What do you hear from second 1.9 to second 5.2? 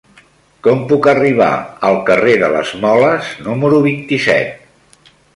carrer de les Moles número vint-i-set?